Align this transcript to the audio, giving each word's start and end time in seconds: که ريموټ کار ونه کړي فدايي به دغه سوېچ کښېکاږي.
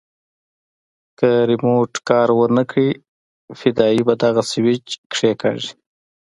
که 1.19 1.29
ريموټ 1.49 1.91
کار 2.09 2.27
ونه 2.35 2.63
کړي 2.71 2.89
فدايي 3.59 4.01
به 4.07 4.13
دغه 4.23 4.41
سوېچ 4.51 4.87
کښېکاږي. 5.11 5.71